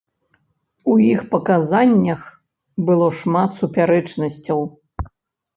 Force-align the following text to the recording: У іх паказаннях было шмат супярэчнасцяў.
У 0.93 0.95
іх 1.07 1.19
паказаннях 1.35 2.21
было 2.87 3.11
шмат 3.19 3.49
супярэчнасцяў. 3.59 4.59